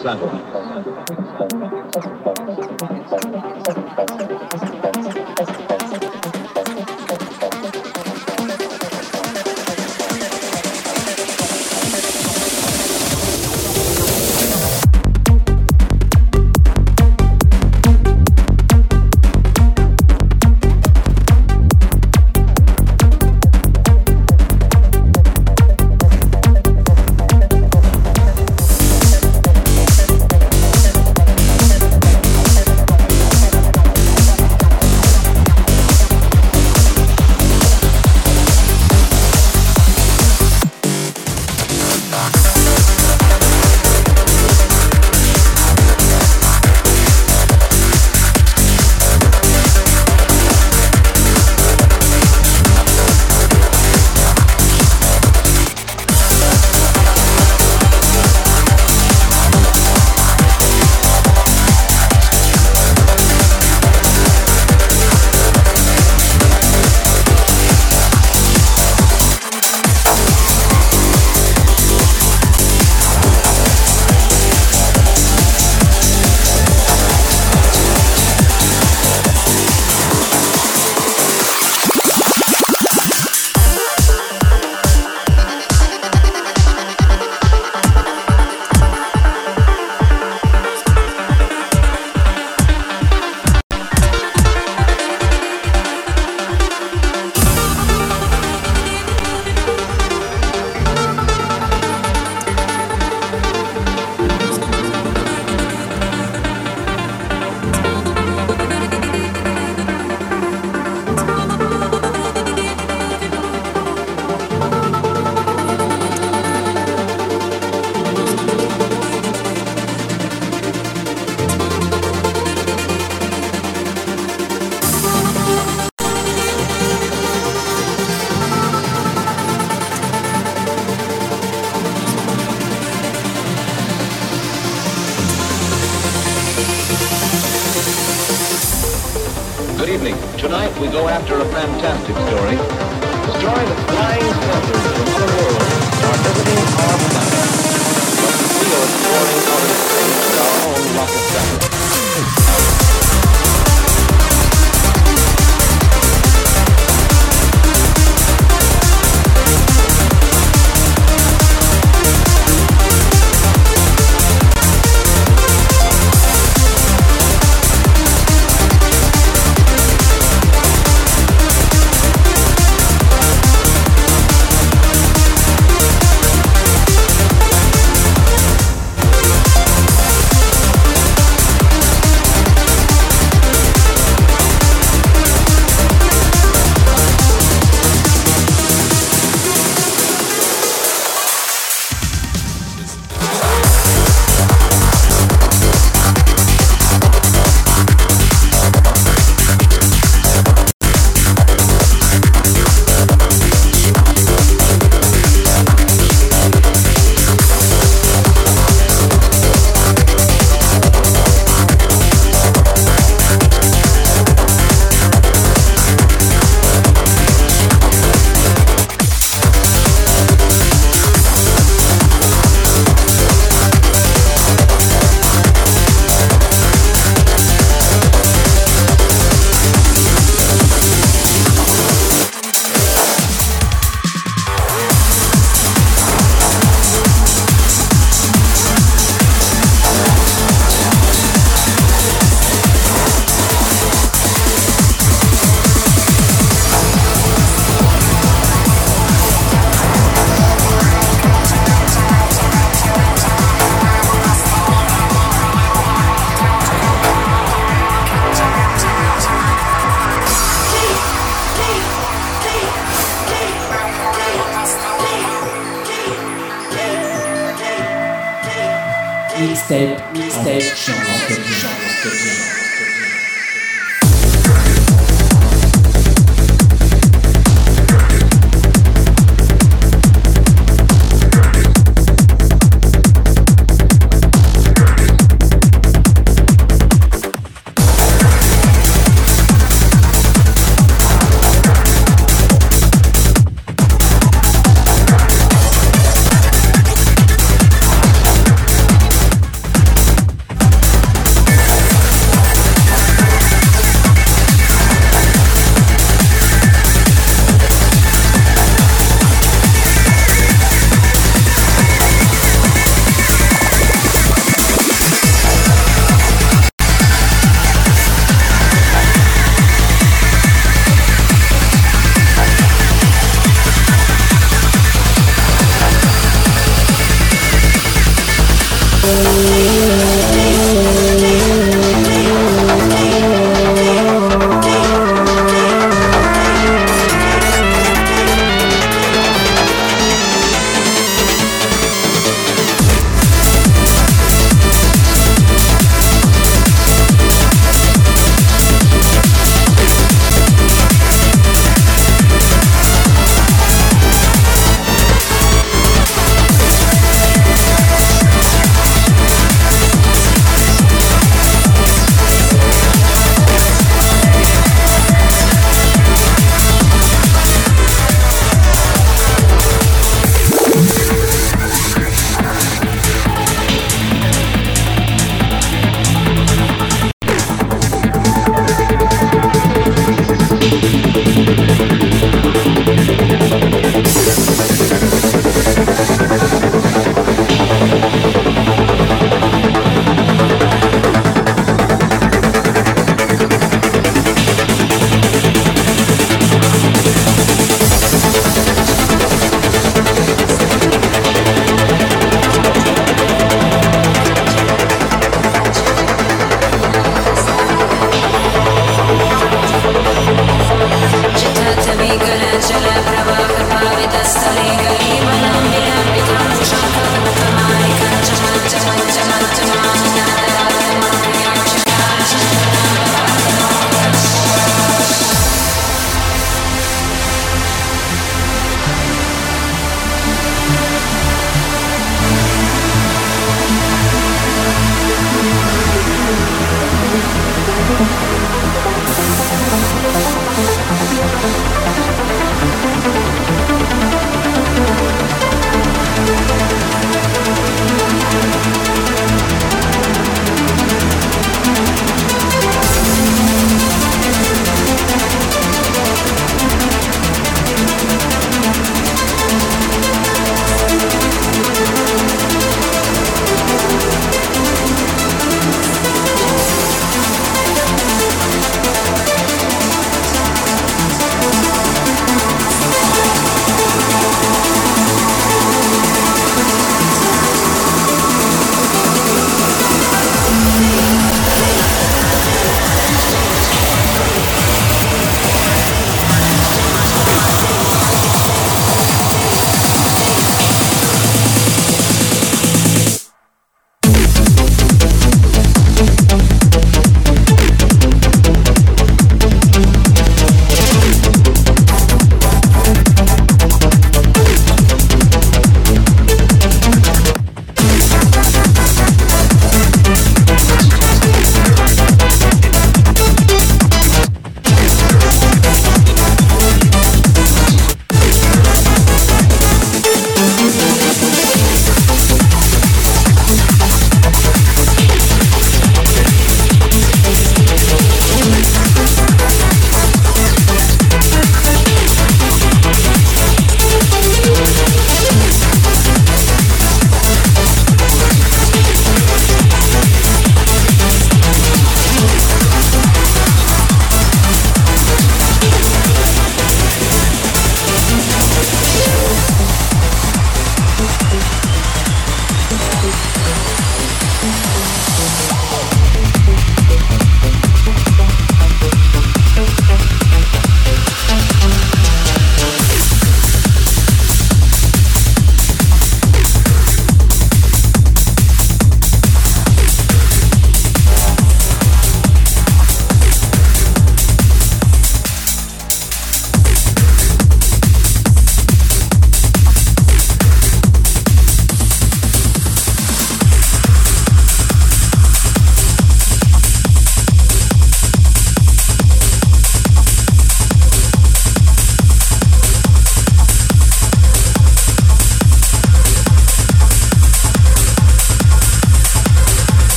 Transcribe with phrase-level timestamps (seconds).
[0.00, 0.39] Center.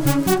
[0.00, 0.37] R-M-I.